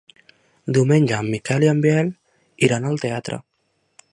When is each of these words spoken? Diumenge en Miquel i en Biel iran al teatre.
Diumenge 0.77 1.19
en 1.25 1.29
Miquel 1.33 1.65
i 1.65 1.69
en 1.73 1.83
Biel 1.85 2.09
iran 2.69 2.89
al 2.93 2.99
teatre. 3.05 3.43